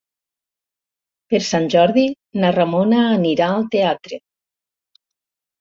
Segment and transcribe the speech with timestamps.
[1.33, 2.05] Per Sant Jordi
[2.45, 4.23] na Ramona anirà al teatre.